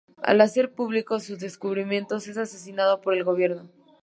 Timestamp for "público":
0.73-1.19